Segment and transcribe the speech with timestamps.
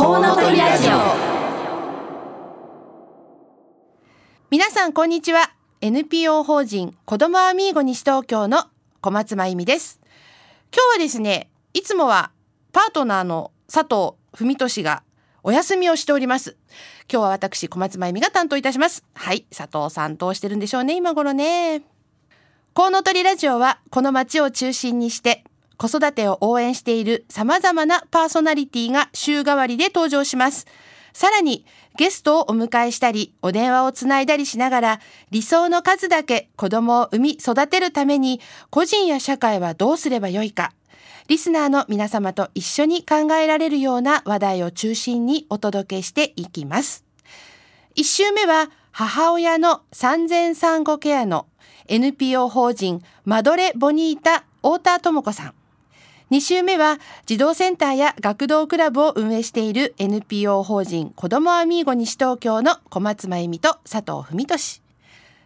[0.00, 0.92] コウノトリラジオ。
[4.48, 5.52] 皆さんこんにちは。
[5.82, 8.64] NPO 法人子どもアミーゴ西東京の
[9.02, 10.00] 小松真由美です。
[10.74, 12.30] 今日はですねいつもは
[12.72, 15.02] パートナーの佐藤文俊が
[15.42, 16.56] お休みをしております。
[17.12, 19.04] 今日は私小松真由美が担当いたします。
[19.12, 21.82] はい佐藤さんどうしてるんでしょうね今頃ね。
[22.72, 25.44] コウノトリラジオはこの街を中心にして
[25.80, 30.66] 子育てを応援している様々なパーソナリティが週替わりで登場します。
[31.14, 31.64] さらに
[31.96, 40.74] ゲストをお迎えしたり、お電話をつないだりしながら、理想の数だけ子供を産み育てるために、個人や社会はどうすればよいか、
[41.28, 47.06] リスナーの皆様と一緒に考えられるような話題を中心にお届けしていきます。
[47.94, 51.46] 一週目は、母親の産前産後ケアの
[51.88, 55.59] NPO 法人マドレ・ボニータ太田智子さん。
[56.30, 64.80] 2週目は児童センターや学童クラブを運営している NPO 法人子どもアミーゴ西東京の小松真由美と佐藤文俊。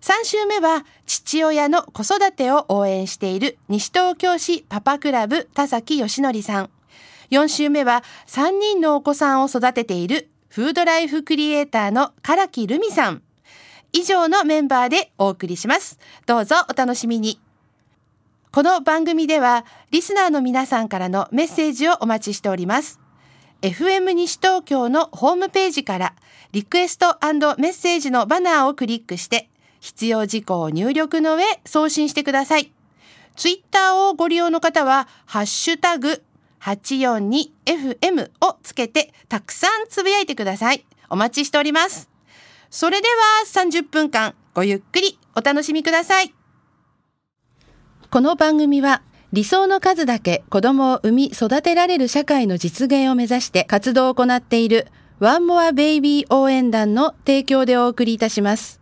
[0.02, 6.70] 3週目は父親の子育てを応援している西東京市パパクラブ田崎義則さん。
[7.30, 13.22] 4週目は3人のお子さんを育てているフードライフクリエイターの唐木留美さん。
[13.94, 15.98] 以上のメンバーでお送りします。
[16.27, 17.40] どうぞお楽しみに。
[18.55, 23.00] この番組ではリスナーの皆さんからのメッセージをお待ちしております。
[23.62, 26.14] FM 西東京のホームページから
[26.52, 29.48] リクエストメッセージのバナーをクリックして
[29.80, 32.70] 必要事項を入力の上送信してください。
[33.34, 36.22] ツイッターをご利用の方はハッシュタグ
[36.61, 40.86] 842FM をつけてたくさんつぶやいてください。
[41.11, 42.08] お待ちしております。
[42.70, 46.33] それでは30分間ごゆっくりお楽しみください。
[48.14, 54.86] この番組は理想の数だけ子供を産み育てられる社会の実現を目指して活動を行っている
[55.18, 58.80] ワンモアベイビー応援団の提供でお送りいたします。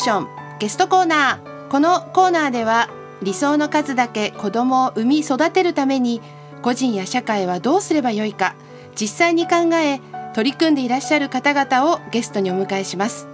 [0.00, 0.28] クション
[0.58, 2.88] ゲストコーナーこのコーナーでは
[3.22, 6.22] 理想の数だけ子供を産み育てるために
[6.62, 8.54] 個人や社会はどうすればよいか
[8.98, 10.00] 実際に考え
[10.34, 13.28] 取り組んでいらっしゃる方々をゲストにお迎えします。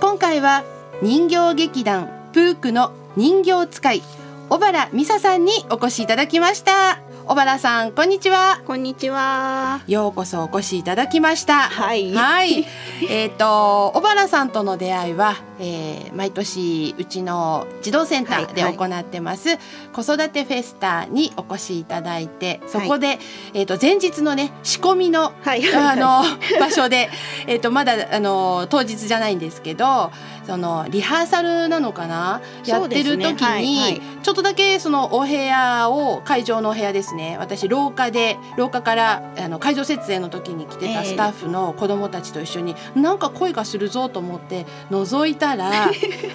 [0.00, 0.64] 今回は
[1.00, 4.02] 人形劇団プークの人形使い
[4.48, 6.98] 小原美沙さんにお越しいただきました。
[7.26, 8.60] 小原さんこんにちは。
[8.66, 9.82] こんにちは。
[9.86, 11.68] ようこそお越しいただきました。
[11.68, 12.12] はい。
[12.12, 12.66] はい。
[13.08, 23.18] えっ、と小原さんとの出会いは、えー、毎年うちの児童センターで行ってます、はいはい、子育てフェスタにお越しいただいてそこで、はい、
[23.54, 26.22] えっ、と前日のね仕込みの、はい、 あの
[26.58, 27.10] 場所で
[27.46, 30.10] えっ、とまだあの当日じゃないんですけど
[30.46, 37.36] そのリハーサルなのかな、やってる時に、ちょっとだけそのお部屋を会場のお部屋ですね。
[37.38, 45.90] 私廊下で廊下からあの会場設営の時に来てたスタッフの子供たちと一緒に、えー、なんか声がするぞと思って覗いたら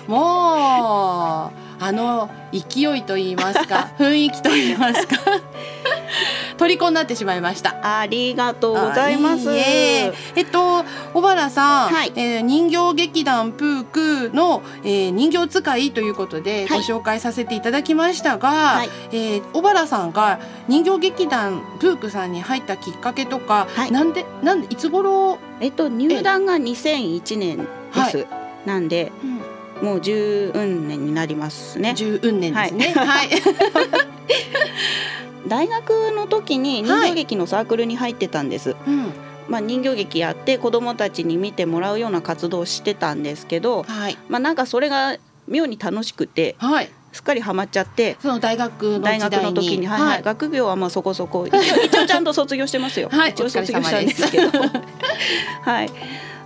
[0.07, 1.65] もう。
[1.79, 5.17] あの勢いと言いますか 雰囲気と言いますか
[6.57, 9.49] 虜になってしまいましたありがとうございます。
[9.51, 25.37] えっと小原さん、はい、えー、人形劇団プークの、えー、人形使いということでご紹介させていただきましたが、はい、えー、小原さんが人形劇団プークさんに入ったきっかけとか、はい、なんでなんいつ頃？
[25.59, 27.65] えっと入団が2001年で
[28.09, 29.41] す、なんで、うん。
[29.81, 31.93] もう十運年になりますね。
[31.95, 32.93] 十運年ですね。
[32.95, 33.29] はい。
[35.47, 38.71] 大学の時に人形劇のサークルに入ってたんです。
[38.71, 39.13] はいうん、
[39.47, 45.17] まあ人形劇やって子どもたちに見てもらうような活動をしてたんですけど、はい、まあなんかそれが
[45.47, 51.47] 妙に楽しくて、はい、すっかりハマっちゃってその大学大学の時に、はいはい、学業はまあそこそこ。
[51.47, 51.53] 一
[51.99, 54.49] 応ちゃんと卒業してますよ、 はい、一応卒業したんですけど。
[55.61, 55.89] はい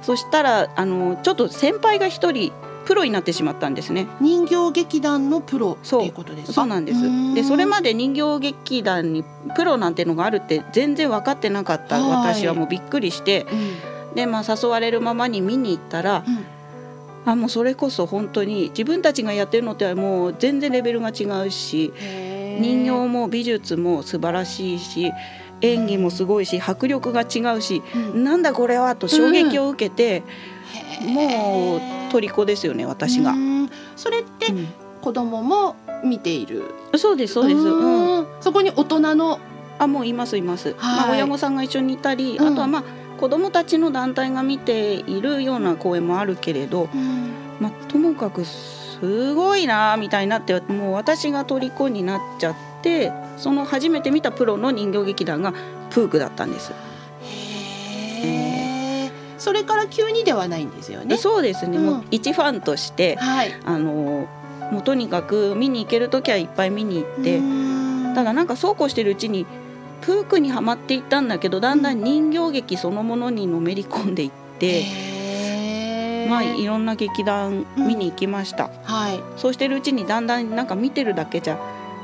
[0.01, 2.51] そしたらあのちょっと先輩が一人
[2.85, 4.07] プロになってしまったんですね。
[4.19, 7.35] 人形劇団のプロっていうことですそうなんです。
[7.35, 9.23] でそれまで人形劇団に
[9.55, 13.45] プロなんてのがあるって全然分かってなかった私はもうびっくりして、
[14.09, 16.45] うん、でまあ誘われるままに見に行ったら、うん。
[17.25, 21.93] あもうそれこそ本当に自分たちがやってるのってもう全然レベルが違うし
[22.59, 25.11] 人形も美術も素晴らしいし
[25.61, 30.23] 演技もすごいし迫力が違うし、うん、なんだこれはと衝撃を受けて、
[31.05, 31.79] うん、もう
[32.11, 33.33] 虜ですよね私が。
[33.95, 34.53] それって
[35.01, 36.63] 子供も見ている、
[36.97, 39.39] そうですそうです、うん、そこに大人の？
[39.77, 42.83] あもういますいます、はい、まあ、親御さんが一緒にいたり、あとはまあ
[43.17, 46.89] 子どもたちの団体が見ているような公演もあるけれど、
[47.59, 52.68] まあ、ともかくすごいなみたいになってもう私が虜になっちゃって
[53.37, 55.53] その初めて見たプロの人形劇団が
[55.89, 56.71] プークだったんです。
[57.23, 61.17] へえそれから急にではないんですよね。
[61.17, 64.27] そうですね、うん、もう一ファンとして、はい、あの
[64.71, 67.41] もうとにかく見に行ける時はいっぱい見に行って
[68.15, 69.45] ただなんかそうこうしてるうちに
[70.01, 75.09] プークにはまっていったんだけどだんだん人形劇そのものにのめり込んでいって。
[76.29, 81.57] まあ、いろんな劇団見に行きました、うん、はい、そうしてるうちにだんだんなんか見てるだけじゃ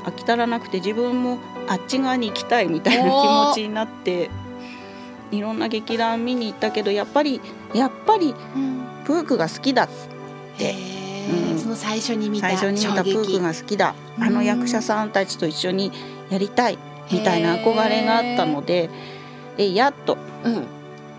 [0.06, 1.38] 飽き足らなくて自分も
[1.68, 4.30] あっち側に行きたいみたいな気持ちになって
[5.32, 7.40] いろんな劇団見に行ったけどやっぱり
[7.74, 8.34] やっぱり
[9.04, 9.88] プークが好きだっ
[10.56, 10.74] て、
[11.52, 13.94] うん、その最初に見た最初に見たプークが好きだ。
[14.18, 15.92] あの役者さんたちと一緒に
[16.30, 16.78] やりたい
[17.10, 18.88] みたいな憧れがあったので
[19.58, 20.64] えやっと、うん、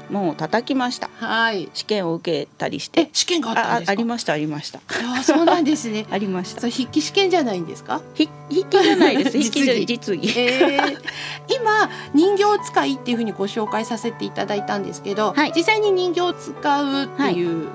[0.09, 1.09] もう叩きました。
[1.19, 1.69] はい。
[1.74, 3.09] 試験を受けたりして。
[3.12, 4.80] 試験があったんですありましたありました。
[5.18, 6.06] あそうなんですね。
[6.12, 6.62] ありました。
[6.62, 8.01] そ筆記試験じゃないんですか？
[8.15, 9.38] 筆記じゃないです。
[9.38, 9.86] 筆 記実技。
[9.86, 10.98] 実技えー、
[11.54, 16.51] 今人形使いっていうふうにご紹介させていただいたんですけど、はい、実際に人形を使
[16.83, 17.68] うっていう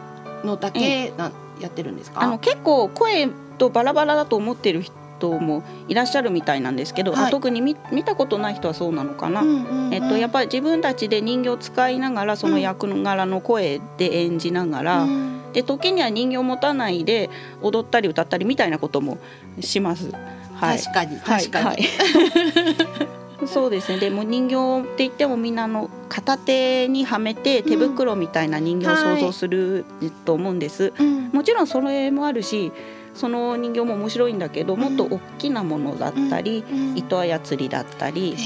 [0.44, 1.30] のだけな、は
[1.60, 2.22] い、やってるんですか？
[2.22, 4.94] あの結構声とバラバラだと思ってる人
[5.30, 17.30] 人もいらっしゃるみたいなんですけど、はい、特に見見たことない人はそうなのかな、うんうんうん、えっと、やっぱり自分たちで人形を使いながらその役柄の声で演じながら、うん、で時には人形を持たないで
[17.60, 19.18] 踊ったり歌ったりみたいなことも
[19.60, 20.10] します。
[20.54, 29.84] はい、確かに確かに、はいはいそうですねでも人形って言ってもみんなの片手にはめて手袋みたいな人形を想像する
[30.24, 32.72] と思うんです、うん、もちろんそれもあるし
[33.14, 36.64] その人形も面白いんだけどもっと大きなものだったり、
[36.96, 38.36] 糸操りだったり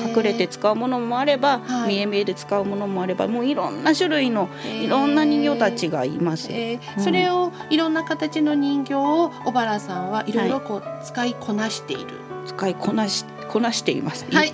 [0.00, 6.50] 隠れて使うものもあれば、はい、見え見えで使うものもあればもういろんな種類のいろんな人形たちがいます。
[6.50, 6.52] う
[7.00, 12.02] ん、それをいろんな形の人形を小原さんはいろいろこう使いこなしている。
[12.02, 12.10] は
[12.46, 14.26] い、使いこなしこなしています。
[14.32, 14.52] はい、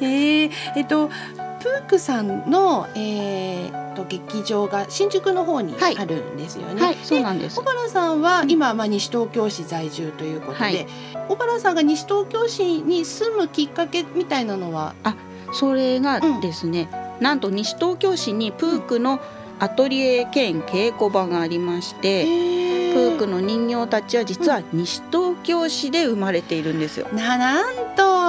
[0.00, 6.82] え ー、えっとプークさんの、えー、と劇場が新宿の方にあるんですよね。
[6.82, 7.56] はい、そうなんです。
[7.56, 10.86] 小原さんは今、まあ西東京市在住ということで、はい、
[11.28, 15.14] 小原さんが西東京市に住むきっかけみたいなのは、あ、
[15.52, 19.20] それがですね、うん、なんと西東京市にプークの
[19.58, 22.62] アトリエ兼稽古場がありまして。
[22.92, 27.08] プークの人形たちは実は西東京市で生まれているんですよ。
[27.12, 28.21] ななんと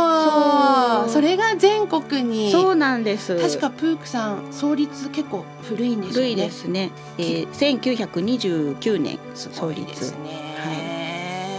[1.10, 6.28] それが全国にそうなんです確かプークさん創立結構古いんですよね。
[6.28, 6.92] 古いですね。
[7.18, 9.86] えー、1929年創立。
[9.86, 10.44] ですね。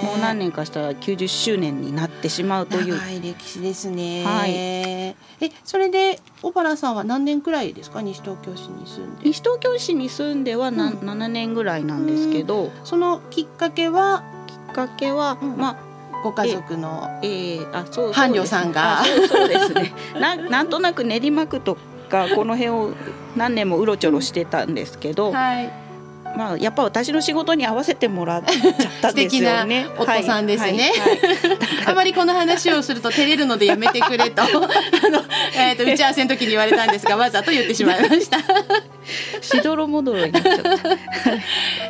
[0.03, 4.23] もう何年かしたら90周年になってしまうという長い歴史ですね。
[4.25, 4.53] はい。
[4.53, 5.15] え
[5.65, 8.03] それで小原さんは何年くらいですか？
[8.03, 9.29] 西東京市に住んで。
[9.29, 14.23] 西東京市に住んではな、うん、7年ぐらいなんですけど、そのきっかけは？
[14.47, 15.77] きっかけは、うん、まあ
[16.25, 21.77] ご家族の伴侶さんがそうですね ななんとなく練馬区と
[22.09, 22.95] かこの辺を
[23.37, 25.71] 何年もうろちょろしてたんですけど、はい
[26.35, 29.87] まあ、やっぱ私の仕事に合わせてもらっちゃったんですよね。
[29.97, 30.91] 夫さんですね。
[31.87, 35.23] あまりこの話をすると照れるのでやめてくれと あの、
[35.57, 38.39] えーと、打ち合わせの時に言われたんですがわざと言ってしまいました。
[39.41, 40.71] しどろもどろになっちゃった。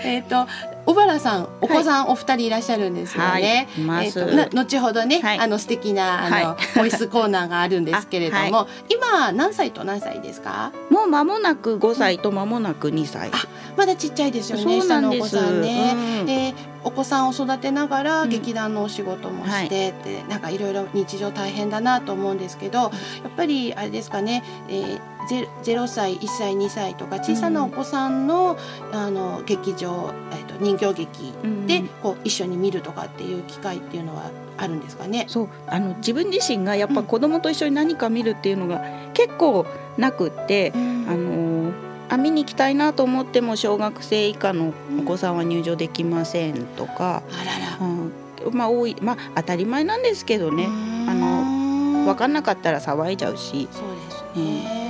[0.04, 0.46] えっと
[0.94, 3.68] 小原さんお子さんお二人いらっしゃるんですよね。
[3.88, 10.70] はい、えーと、後ほどね、はい、あの素敵なあの、ボイスコーナーがあるんですけれども、 今何歳と何歳ですか？
[10.90, 13.30] もう間もなく五歳と間もなく二歳。
[13.32, 13.32] あ
[13.76, 14.80] まだちっちゃいですよね。
[14.80, 15.96] 下のお子さんね。
[16.20, 22.90] うん、でお子さんを育てながら劇団のお仕事もしてって、うんはい、なんかいろいろ日常大変だなと思うんですけど、やっ
[23.36, 24.44] ぱりあれですかね。
[24.68, 28.56] えー0歳1歳2歳とか小さなお子さんの
[28.92, 31.32] うん、あの劇場、えーと、人形劇
[31.66, 35.26] でこう一緒に見るとかっていう機会っていうのはあるんですかね？
[35.28, 35.48] そう。
[35.66, 38.82] あの自分自身がやっぱ子供と一緒に何か見るっていうのが
[39.14, 39.66] 結構
[39.96, 41.72] なくって、うん、あの
[42.10, 50.68] あ見に行きたいなと思っても小学生以下のお子さんは入場できませんとか、うん、あらら、うん、まあ多いまあ当たり前なんですけどね。
[51.08, 53.68] あの分かんなかったら騒いじゃうし。
[53.72, 54.83] そうですね、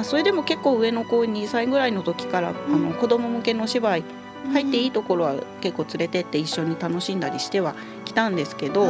[0.00, 4.04] まあ、それでも結構上の子2歳ぐらいの時から、あの子供向けの芝居
[4.50, 7.74] 入っていいところは結構連れてって一緒に楽しんだりしては
[8.06, 8.86] きたんですけど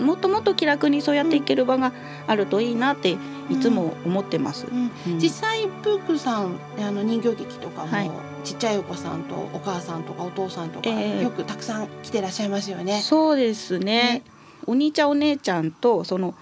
[0.00, 1.94] もっともっと気楽にそうやっていける場が
[2.26, 3.16] あるといいなって
[3.48, 4.66] いつも思ってます。
[4.70, 4.90] うん。
[5.06, 8.10] うん、実際プークさんあの人形劇とかも、はい、
[8.44, 13.00] ちっちゃいお子さんとお母さんとかお父さんとか、えー、よくたくさん来てらっしゃいますよね。
[13.00, 14.22] そうですね、ね、
[14.66, 16.34] お兄ちゃんお姉ちゃんとその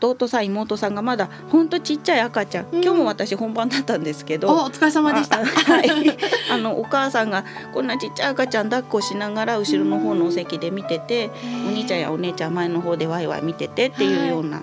[0.00, 4.48] 弟さん妹さんがまだほんとちっちゃい赤ちゃん、うん、今日も私本番だったんですけど。
[4.48, 5.44] お疲れ様でした。
[5.44, 5.88] はい。
[6.50, 11.30] あのお母さんがこんなちっちゃい赤ちゃん抱っこしながら後ろの方のお席で見てて、
[11.66, 14.62] お兄ちゃんやお姉ちゃん前の方でワイワイ見ててっていうような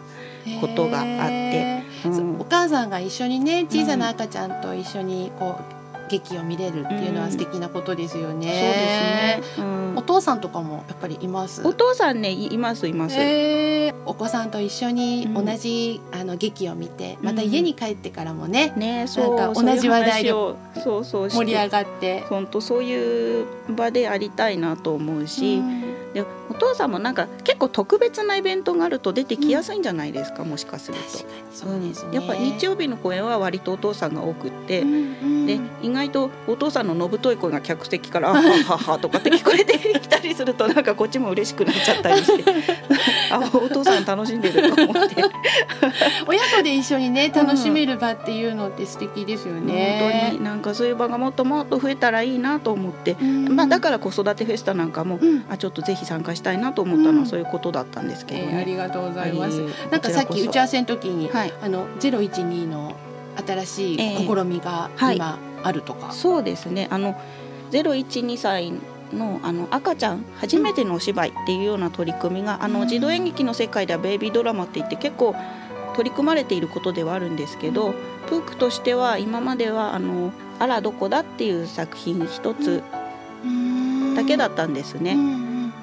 [0.62, 5.79] ことがあって、うん、お母さんが一緒にね小さな赤ちゃんと一緒にこう
[6.10, 9.42] 劇を見れるっていうのは素敵なことですよね。
[9.42, 11.66] そうですね、うん、お父さんとかもやっぱりいます？
[11.66, 13.16] お父さんねいますいます。
[14.06, 20.58] お子さんと一緒に同じ、うん、あの劇を見て、また家に帰ってからもね、うん、ねそうなんか同じ話題でそ
[21.00, 25.62] うそう盛り上がって、本当そういう場でありたいなと思うし。
[26.10, 31.30] うんでお父さんもなんか結構特別なイベントがあると出てきやすいんじゃないですか、うん、もしかすると。
[32.14, 42.44] やっぱ日曜日の公演は割とお父さんが多くって、うんうん、で意外とお父さんののぶとい声が客席から「ははは」とかって聞こえてきたりするとなんかこっちも嬉しくなっちゃったりして。
[43.32, 45.16] あお父さん楽しんでると思って。
[46.28, 50.00] 親子で一緒にね楽しめる場っていうのって素敵ですよね。
[50.00, 58.50] 本当になんかそういう場がもっともっと増えたらいいなと思って、まあ、だから子育てフェスタなんかも、あちょっとぜひ参加したいなと思ったのはそういうことだったんですけど、ね。
[58.54, 59.62] えー、ありがとうございます。
[59.92, 62.96] なんかさっき打ち合わせの時に、はい、あのゼロ一二の
[63.46, 66.88] 新しい試みが今あるとか、はい、そうですね。
[66.90, 67.16] あの
[67.70, 68.74] ゼロ一二歳
[69.14, 75.36] のあの赤ちゃん初めてのお芝居っていうような取り組みが、あの児童演劇の世界ではベイビードラマって言って結構
[75.96, 77.94] 取り組まれていることではあるんですけど、
[78.28, 82.82] プークとしては今まではあの「あらどこだ」っていう作品一つ
[84.16, 85.16] だけだったんですね。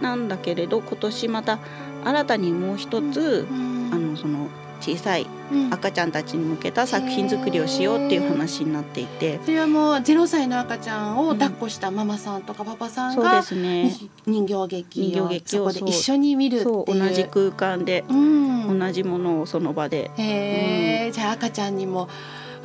[0.01, 1.59] なんだけれど今年また
[2.05, 4.49] 新たにもう一つ、あのその
[4.81, 5.27] 小さい
[5.71, 20.11] 赤ちゃんたちに向けた作品作りをしようっていう話になっていて、それはもう0歳の赤ちゃんを抱っこしたママさんとかパパさんが、そうですね、人形劇をそこで一緒に見る同じ空間で、うん、同じものをその場で。
[20.17, 22.09] へえ、うん、じゃあ赤ちゃんにも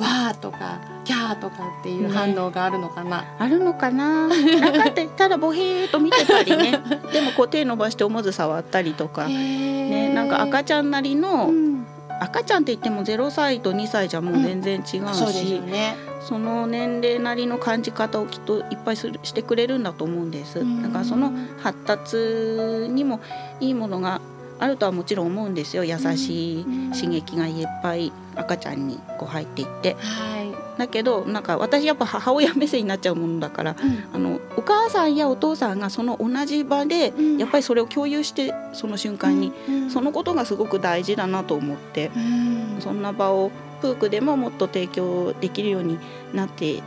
[0.02, 4.28] わーとかキャーとかっていう反応があるのかな、ね、あるのかな。
[4.28, 6.80] なんかってただボヘーと見てたりね。
[7.12, 11.86] でもこう手伸ばして思わず触ったりとか、ね、なんか赤ちゃんなりの、うん、
[12.20, 20.60] 赤ちゃんって言っても0歳と2歳じゃもう全然違うし、うんね、その年齢なりの感じ方をきっといっぱいするしてくれるんだと思うんです。
[20.82, 21.32] だからその
[21.62, 23.20] 発達にも
[23.60, 24.20] いいものが
[24.62, 25.82] あるとはもちろん思うんですよ。
[25.82, 26.64] 優しい
[26.94, 29.94] 刺激がいっぱい赤ちゃんにこう入っていって。
[29.94, 30.78] はい。
[30.78, 42.12] だけどなんか私やっぱ母親目線になっちゃうものだから、うん、あのお母さんやお父さんがその同じ場で、やっぱりそれを共有してその瞬間に、うん、そのことがすごく大事だなと思って、
[42.78, 43.50] そんな場を
[43.80, 45.98] プークでももっと提供できるように
[46.32, 46.82] なっていっ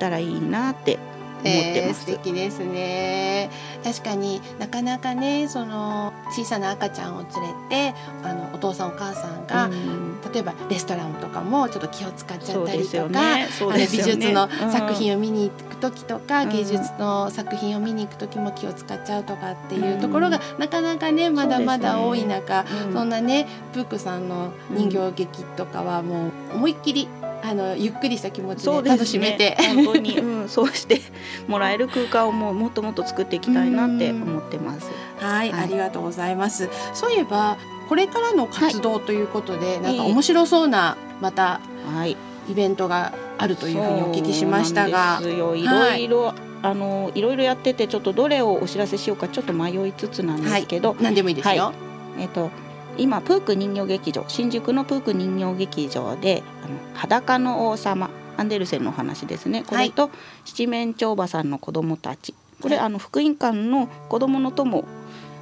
[0.00, 1.11] たらいいなって思
[1.50, 3.50] ってます、えー、素敵ですね。
[3.84, 13.48] 確かになかなかねその小さな赤ちゃんを連れてあのお父さんお母さんが、うん、例えばレストランとかもちょっと気を使っちゃったりとか、ね。
[13.72, 27.08] ね、美術の作品を見に行く時とか、うん、芸術の作品を見に行く時も気を使っちゃうとかっていうところが、うん、なかなかねまだまだ多い中そ,、そんなねプークさんの人形劇とかはもう思いっきり
[27.42, 31.00] あのゆっくりした気持ちで楽しめて、ね、本当に、 うん、そうして
[31.48, 34.90] もらえる空間をもうもっともっと作っていきたいなって思ってます。
[35.18, 36.68] はい、はい、ありがとうございます。
[36.94, 37.56] そういえば
[37.88, 41.60] これからの活動ということで、はい、なんか面白そうなまた、
[41.94, 42.16] はい、
[42.48, 45.24] イベントがあるというふうにお聞きしましたが、い。
[45.24, 51.64] ろいろ、はいあのいろいろやっててちょっとどれをお知らせしようかちょっと迷いつつなんですけど、はい、何でもいいですよ。
[51.64, 51.72] は
[52.18, 52.50] い、えっ、と
[52.98, 59.62] 今プーク人形劇場新宿のプーク人形劇場で「あの裸の王様」アンデルセンのお話ですね。
[59.66, 60.10] これと、
[60.46, 62.34] 七面鳥羽さんの子供たち。
[62.62, 64.84] これ、あの福音館の子供の友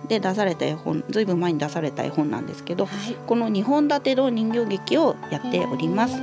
[0.08, 6.20] で出された絵本ずいぶん前に出された絵本なんですけど、はい、この2本立ての人形劇をやっております。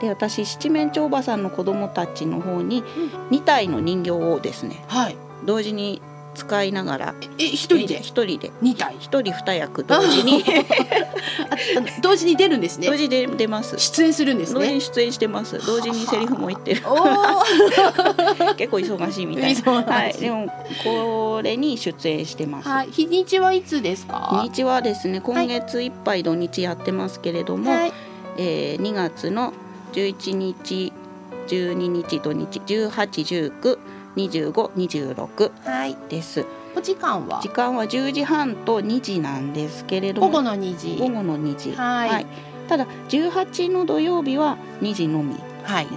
[0.00, 2.82] で私七面鳥羽さんの子供たちの方に
[3.30, 6.00] 2体の人形をですね、はい、同時に
[6.34, 7.14] 使いながら。
[7.38, 8.00] え一人で？
[8.00, 8.50] 一人で。
[8.62, 8.94] 二体？
[8.98, 9.84] 一人二役。
[9.84, 10.44] 同時に。
[12.02, 12.86] 同時に出るんですね。
[12.86, 13.78] 同時で出ます。
[13.78, 14.80] 出演するんですね？
[14.80, 15.64] 出演してます。
[15.66, 16.82] 同時にセリフも言ってる。
[18.56, 19.72] 結構忙しいみたいな。
[19.72, 20.46] はい、でも
[20.84, 24.28] これに出演してます、はい、日にちはいつですか？
[24.42, 27.92] 日にちはですね今月いっぱい土日やってますけれども、はい、
[28.36, 29.52] えー、2月の
[29.92, 30.92] 11日
[31.48, 33.78] 12日土日1819
[34.16, 36.46] 二十2526です。
[36.76, 37.40] お時間は？
[37.40, 40.28] 時間は10時半と二時なんですけれども。
[40.28, 40.96] 午後の二時。
[40.98, 41.72] 午後の2時。
[41.72, 42.26] はい。
[42.68, 45.40] ただ十八の土曜日は二時のみで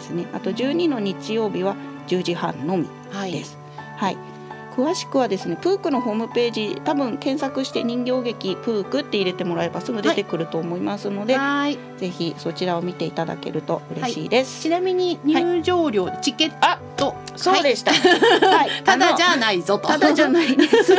[0.01, 1.75] すね、はい、あと十二の日曜日は
[2.07, 2.87] 十時半のみ
[3.31, 3.59] です。
[3.75, 4.32] はい、はい。
[4.73, 17.15] 詳しくはですねプークのホームページ多分検索して人形劇プークって入れてもらえばすぐ出てくると思いますので、はい、ぜひそちらを見ていただけると嬉しいです、はい、ちなみに入場料、はい、チケット。
[17.35, 19.87] そうでした、はい、 ただじゃないぞと。
[19.87, 20.95] ただじゃないです。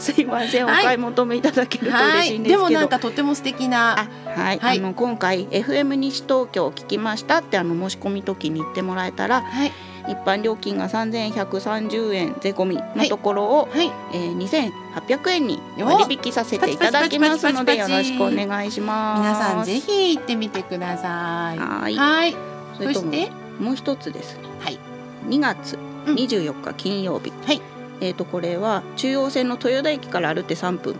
[0.00, 0.64] すいません。
[0.64, 4.08] お買い求めいただけると嬉しいんですけど、でもなんかとても素敵な。
[4.24, 9.72] はい、あの今回 FM 西東京を聞きましたってあの申し込み時に言ってもらえたら、はい。
[10.08, 13.88] 一般料金が三千百三十円税込みのところを、はい。
[13.88, 19.20] はい、えー、2800円に割引させていただきますのでよろしくお願いします。
[19.20, 21.58] 皆さんぜひ行ってみてください。
[21.58, 22.36] はい。
[22.76, 23.12] それとも
[23.58, 24.36] もう一つです。
[24.36, 24.78] ね、はい、
[25.24, 27.60] 二月二十四日金曜日、うん、はい。
[28.00, 30.96] えっ、とこれは中央線の豊田駅から歩いて三分、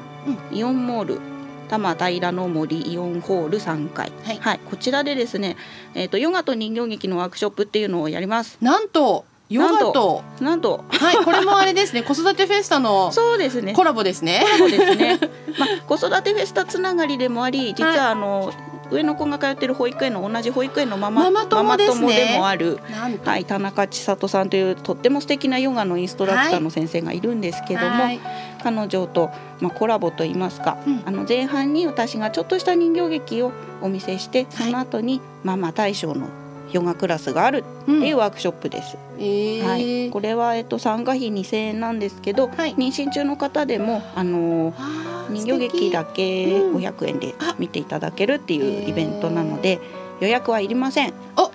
[0.51, 1.36] うん、イオンモール
[1.67, 5.57] 多摩平の森イオンホール3階、はい、はい、こちらでですね、
[5.95, 8.59] えーと、ヨガと人形劇のワークショップっていうのをやります。
[8.61, 10.23] なんとヨガと。
[10.41, 12.03] なんとはいこれもあれですね。
[12.05, 13.75] 子育てフェスタのそうですね。
[13.75, 14.43] コラボですね。
[14.45, 15.21] コラボですね、
[15.59, 18.57] まあ、子育てフェスタつながりでもあり実はあの、はい、
[18.91, 22.79] 上の子が通ってる保育園の同じ保育園のママ友で、ね,、でもある、
[23.25, 28.21] はい、田中千里さんというとっても素敵なヨガのインストラクターの先生がいるんですけども、はい。
[28.67, 29.31] 彼女と、
[29.61, 36.29] まあ、コラボといいますか、うん、あの前半に私がちょっとした人形劇をお見せしてその後にママ大将の
[36.73, 38.97] ヨガクラスがあるっていうワークショップです。
[38.97, 49.79] うん、はい、これはえっと参加費2000円なんですけど、はい、妊娠中の方でもあのー、人形劇だけ500円で見ていただけるっていうイベントなので、
[50.21, 51.15] 予約はいりません。
[51.37, 51.53] お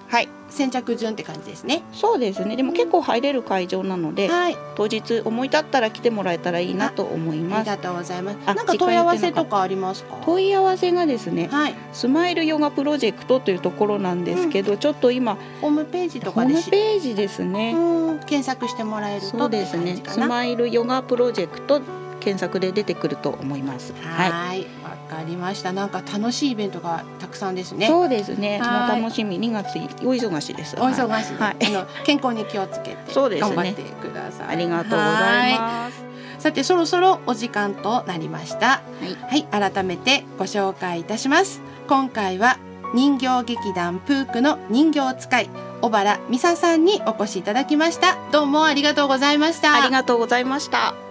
[0.51, 1.81] 先着順って感じですね。
[1.93, 2.55] そうですね。
[2.55, 7.71] でも結構入れる会場なので、うんはい、当日思い立ったら来てもらえたらいいなと思います。
[7.71, 8.37] ありがとうございます。
[8.45, 10.17] なんか問い合わせとかありますか？
[10.25, 17.75] 問い合わせがですね、はい、スマイルヨガプロジェクトというところなんですけど、うん、ちょっと今ホームページとかでホームページですね。
[18.27, 20.01] 検索してもらえるとそうですね。
[20.05, 21.81] スマイルヨガプロジェクト
[22.21, 23.93] 検索で出てくると思います。
[24.01, 24.61] はい。
[24.83, 25.73] わかりました。
[25.73, 27.87] なんか楽しいイベントがたくさんですね。
[27.87, 28.59] そうですね。
[28.59, 30.75] もう楽しみ、2月お忙しいです。
[30.77, 32.97] お忙しい、はい、あの健康に気をつけて
[33.39, 34.47] 頑張ってください。
[34.47, 36.03] ね、ありがとうございます。
[36.39, 38.67] さてそろそろお時間となりました。
[38.67, 38.81] は
[39.31, 41.61] い、はい、改めてご紹介いたします。
[41.87, 42.57] 今回は
[42.93, 45.49] 人形劇団プークの人形使い
[45.81, 48.17] 小原美沙さんにお越しいただきました。
[48.31, 49.81] どうもありがとうございました。
[49.81, 51.10] ありがとうございました。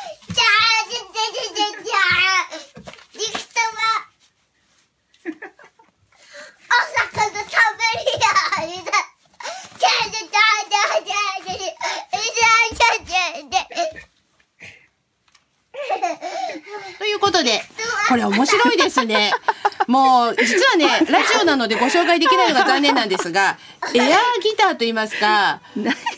[18.11, 19.31] これ面白いですね。
[19.87, 23.57] もう、実はね、ラジオなのでご紹介できないのが残念なんですが、
[23.95, 25.59] エアーギターと言いますか、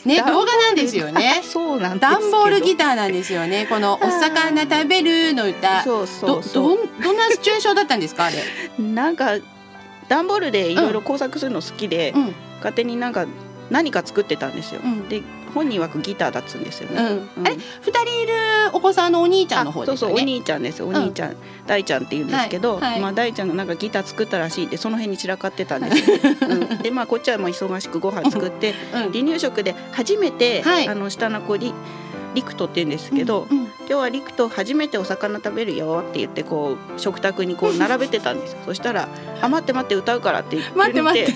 [0.06, 1.42] ね、動画なんですよね。
[1.48, 3.68] そうなんダンボールギターなんですよね。
[3.70, 5.84] この、お魚食べるの歌。
[5.84, 8.44] そうそうそうど、どんなシチュエーションだったんですか、あれ？
[8.80, 9.38] なんか、
[10.10, 13.26] 段ボールでいろいろ工作するの好きで、うん、勝手になんか
[13.70, 14.82] 何か作ってたんですよ。
[14.84, 17.02] うん、で本人枠ギターだっつうんですよね。
[17.38, 18.34] うん、あれ二人いる
[18.74, 19.98] お子さんのお兄ちゃんの方ですね？
[19.98, 21.36] そうそうお兄ちゃんですお兄ちゃん、
[21.68, 26.10] 大ちゃんって言うんですけど、はいはい、まあ大ちゃんがなんかギター作ったらしいってその辺に散らかってたんです。
[26.10, 26.18] よ。
[26.50, 31.74] うん、でまあこっちはもう忙しくご飯作って、離乳食で初めて、はい、あの下の子に
[32.34, 39.08] リクトって言うんですけど、うんうん、今日はリクト初めてお魚食べるよって言ってこう食卓にこう並べてたんですそしたら
[39.40, 41.34] 「あ待って待って歌うから」って言って待って待って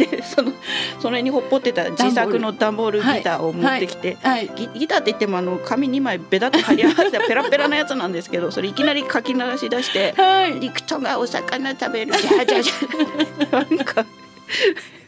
[0.00, 0.52] でその
[0.98, 14.04] それにほっぽってた自作の段ボールギターを持ってきて、はいはい、ギギターって言ってもあの紙2枚ベタッと貼り合わせたペラペラなやつなんですけどそれ いきなり書き鳴らし出して「はい、リクトがお魚食べるじゃじゃじゃ」 なんか。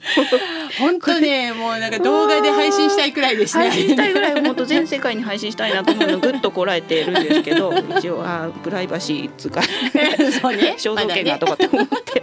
[0.78, 3.68] 本当ねもうなんか動画で配信したいくらいですね。
[3.68, 12.22] 配信したいぐらい本当全世界に配信したいなと思うのぐっとこらえてるんですけど 一応あプライバシーつかそうね肖像権がとかって思って。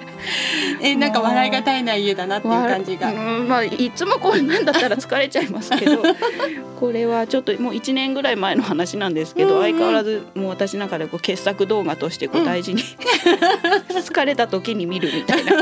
[0.81, 6.01] えなんか笑いが絶えない家だなっていう感じが、まあ、まあいつもこんなんだったら疲れちゃいますけど
[6.79, 15.53] これはちょっともう1年ぐらい前の話なんですけど、うんうん、相変わらずもう私の中でこう傑作動画としてこう大事に、うん、疲れた時に見るみたいな。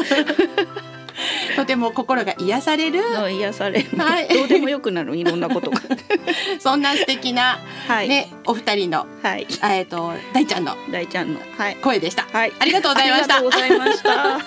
[1.58, 3.02] とても心が癒される。
[3.32, 5.18] 癒される、はい、どうでもよくなる。
[5.18, 5.82] いろんなことが。
[6.62, 13.38] そんな素敵な、はい、ねお二人の、はい、えっ、と大ちゃんの大ちゃんの、はい、声でした、はい、ありがとうございました。
[13.38, 14.40] ありがとうございました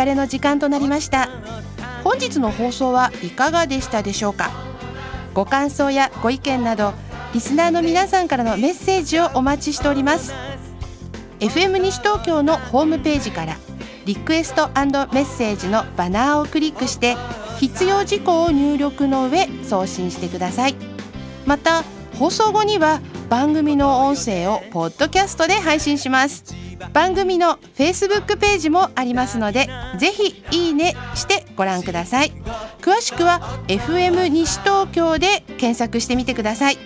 [0.00, 1.28] 別れの時間となりました。
[2.02, 4.50] 本日の放送はいかがでしたでしょうか？
[5.34, 6.94] ご感想やご意見など
[7.34, 10.32] リスナーの皆さんからのメッセージをお待ちしております。
[11.40, 13.58] FM 西東京のホームページから
[14.06, 17.16] リクエストメッセージのバナーをクリックして
[17.58, 20.76] 必要事項を入力の上送信してください。
[21.44, 21.84] また
[22.18, 26.54] 放送後には番組の音声をポッドキャストで配信します。
[26.92, 32.32] 番組の Facebook ページもありますのでぜひいいねしてご覧ください。
[32.80, 36.78] 詳しくは FM 西東京で検索してみてください。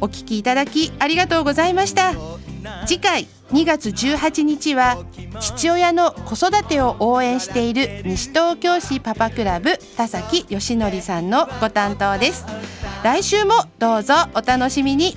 [0.00, 2.12] お聞きいただきありがとうございました。
[2.86, 4.98] 次回2月18日は
[5.38, 12.44] 父親の子育てを応援している西東京市パパクラブ田崎義則さんのご担当です。
[13.02, 15.16] 来週もどうぞお楽しみに。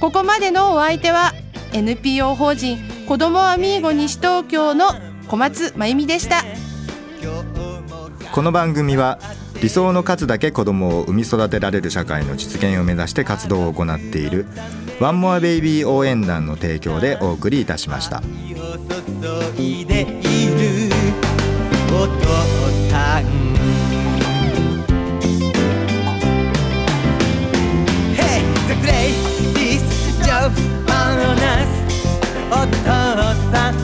[0.00, 1.32] ここまでのお相手は
[1.72, 2.78] NPO 法人
[3.12, 4.86] 子供もアミーゴ西東京の
[5.28, 6.44] 小松真由美でした
[8.32, 9.18] この番組は
[9.60, 14.46] 理想の数だけ子供を産み育てられる社会の実現を目指して活動を行っている
[14.98, 18.22] ワンモアベイビー応援団の提供でお送りいたしました。
[18.22, 18.22] お
[22.06, 22.24] 父
[22.88, 23.24] さん」
[28.16, 28.40] 「Hey!
[28.68, 29.21] The Great!
[32.70, 33.74] 特产